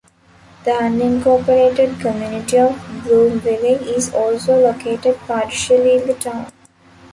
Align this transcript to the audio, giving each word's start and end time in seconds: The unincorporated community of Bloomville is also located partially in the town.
The 0.65 0.71
unincorporated 0.71 1.99
community 1.99 2.57
of 2.57 2.71
Bloomville 3.03 3.83
is 3.83 4.11
also 4.11 4.59
located 4.59 5.15
partially 5.27 5.97
in 5.97 6.07
the 6.07 6.15
town. 6.15 6.47